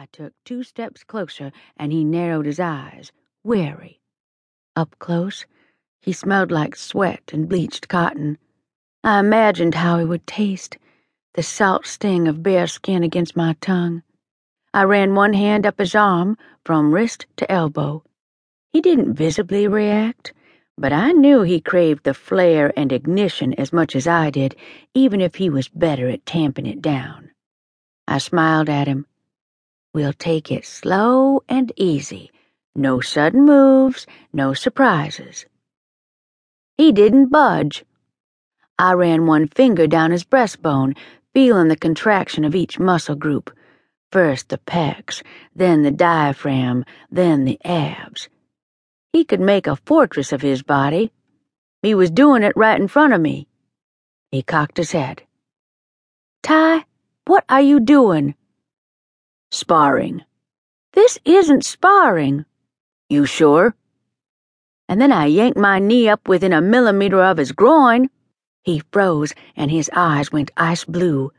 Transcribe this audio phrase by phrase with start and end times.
[0.00, 3.10] I took two steps closer, and he narrowed his eyes,
[3.42, 4.00] wary.
[4.76, 5.44] Up close,
[6.00, 8.38] he smelled like sweat and bleached cotton.
[9.02, 10.78] I imagined how he would taste,
[11.34, 14.04] the salt sting of bare skin against my tongue.
[14.72, 18.04] I ran one hand up his arm, from wrist to elbow.
[18.72, 20.32] He didn't visibly react,
[20.76, 24.54] but I knew he craved the flare and ignition as much as I did,
[24.94, 27.32] even if he was better at tamping it down.
[28.06, 29.07] I smiled at him.
[29.98, 32.30] We'll take it slow and easy.
[32.76, 35.44] No sudden moves, no surprises.
[36.76, 37.84] He didn't budge.
[38.78, 40.96] I ran one finger down his breastbone,
[41.34, 43.50] feeling the contraction of each muscle group.
[44.12, 45.24] First the pecs,
[45.56, 48.28] then the diaphragm, then the abs.
[49.12, 51.10] He could make a fortress of his body.
[51.82, 53.48] He was doing it right in front of me.
[54.30, 55.24] He cocked his head.
[56.44, 56.84] Tai,
[57.26, 58.36] what are you doing?
[59.50, 60.24] Sparring.
[60.92, 62.44] This isn't sparring.
[63.08, 63.74] You sure?
[64.88, 68.10] And then I yanked my knee up within a millimeter of his groin.
[68.62, 71.32] He froze and his eyes went ice blue.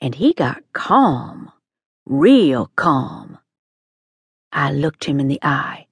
[0.00, 1.52] And he got calm,
[2.06, 3.38] real calm.
[4.52, 5.86] I looked him in the eye.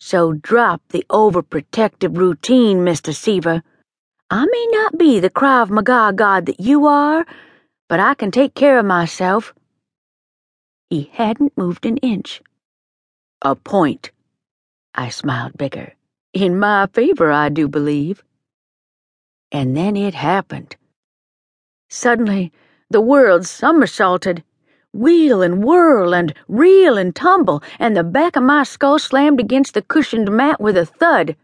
[0.00, 3.14] So drop the overprotective routine, Mr.
[3.14, 3.62] Seaver.
[4.28, 7.24] I may not be the Krav Maga god that you are,
[7.88, 9.54] but I can take care of myself.
[10.92, 12.42] He hadn't moved an inch.
[13.40, 14.10] A point.
[14.94, 15.94] I smiled bigger.
[16.34, 18.22] In my favor, I do believe.
[19.50, 20.76] And then it happened.
[21.88, 22.52] Suddenly,
[22.90, 24.44] the world somersaulted
[24.92, 29.72] wheel and whirl and reel and tumble, and the back of my skull slammed against
[29.72, 31.36] the cushioned mat with a thud.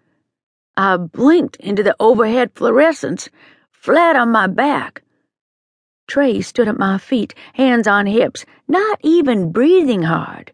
[0.76, 3.30] I blinked into the overhead fluorescence,
[3.72, 5.02] flat on my back.
[6.08, 10.52] Trey stood at my feet, hands on hips, not even breathing hard.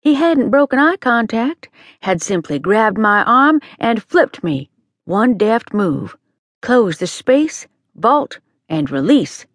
[0.00, 1.68] He hadn't broken eye contact,
[2.00, 4.70] had simply grabbed my arm and flipped me.
[5.04, 6.16] One deft move.
[6.62, 7.66] Close the space,
[7.96, 8.38] vault,
[8.68, 9.46] and release.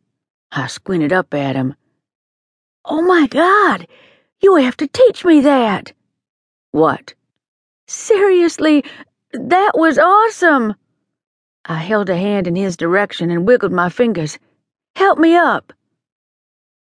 [0.51, 1.75] I squinted up at him.
[2.83, 3.87] Oh my God!
[4.41, 5.93] You have to teach me that!
[6.71, 7.13] What?
[7.87, 8.83] Seriously,
[9.31, 10.75] that was awesome!
[11.63, 14.37] I held a hand in his direction and wiggled my fingers.
[14.95, 15.73] Help me up!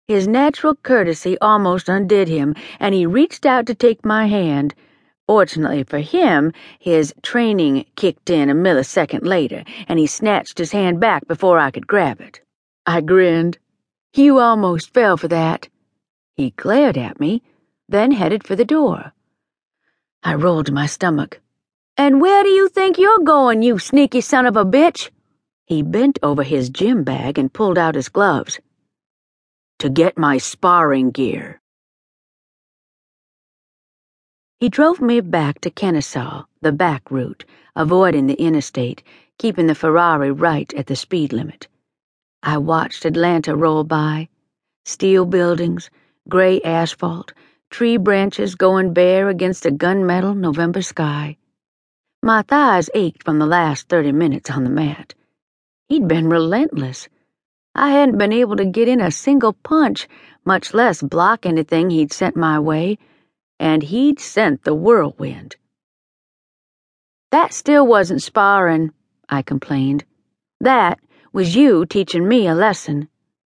[0.08, 4.76] His natural courtesy almost undid him, and he reached out to take my hand.
[5.28, 11.00] Fortunately for him, his training kicked in a millisecond later, and he snatched his hand
[11.00, 12.42] back before I could grab it.
[12.86, 13.58] I grinned.
[14.14, 15.70] You almost fell for that.
[16.36, 17.42] He glared at me,
[17.88, 19.14] then headed for the door.
[20.22, 21.40] I rolled my stomach.
[21.96, 25.10] And where do you think you're going, you sneaky son of a bitch?
[25.72, 28.60] He bent over his gym bag and pulled out his gloves.
[29.80, 31.62] To get my sparring gear.
[34.60, 39.02] He drove me back to Kennesaw, the back route, avoiding the interstate,
[39.40, 41.70] keeping the Ferrari right at the speed limit.
[42.44, 44.28] I watched Atlanta roll by.
[44.84, 45.90] Steel buildings,
[46.28, 47.32] gray asphalt,
[47.70, 51.38] tree branches going bare against a gunmetal November sky.
[52.22, 55.14] My thighs ached from the last thirty minutes on the mat.
[55.92, 57.10] He'd been relentless.
[57.76, 60.08] I hadn't been able to get in a single punch,
[60.46, 62.98] much less block anything he'd sent my way,
[63.60, 65.58] and he'd sent the whirlwind.
[67.32, 68.94] That still wasn't sparring,
[69.28, 70.06] I complained.
[70.62, 70.98] That
[71.34, 73.10] was you teaching me a lesson.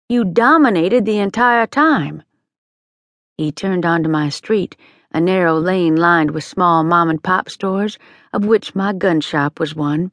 [0.10, 2.24] You dominated the entire time.
[3.38, 4.76] He turned onto my street,
[5.12, 8.00] a narrow lane lined with small mom and pop stores,
[8.34, 10.12] of which my gun shop was one.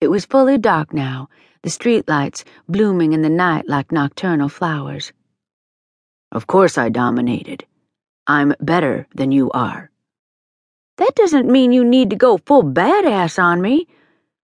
[0.00, 1.28] It was fully dark now,
[1.62, 5.12] the streetlights blooming in the night like nocturnal flowers.
[6.30, 7.64] Of course I dominated.
[8.26, 9.90] I'm better than you are.
[10.96, 13.86] That doesn't mean you need to go full badass on me.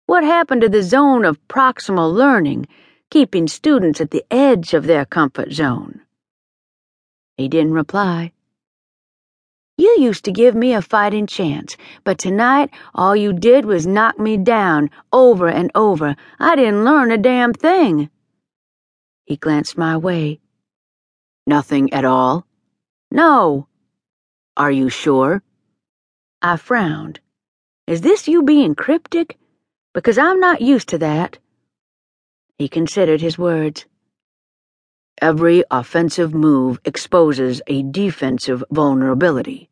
[0.05, 2.67] What happened to the zone of proximal learning,
[3.11, 6.01] keeping students at the edge of their comfort zone?
[7.37, 8.31] He didn't reply.
[9.79, 14.19] You used to give me a fighting chance, but tonight all you did was knock
[14.19, 16.17] me down over and over.
[16.37, 18.09] I didn't learn a damn thing.
[19.25, 20.41] He glanced my way.
[21.47, 22.45] Nothing at all?
[23.09, 23.69] No.
[24.57, 25.41] Are you sure?
[26.41, 27.21] I frowned.
[27.87, 29.37] Is this you being cryptic?
[29.93, 31.39] Because I'm not used to that.
[32.57, 33.85] He considered his words.
[35.21, 39.69] Every offensive move exposes a defensive vulnerability.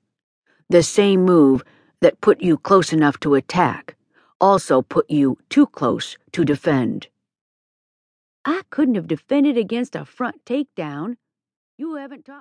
[0.69, 1.63] The same move
[2.01, 3.95] that put you close enough to attack
[4.41, 7.07] also put you too close to defend.
[8.43, 11.15] I couldn't have defended against a front takedown.
[11.77, 12.35] You haven't taught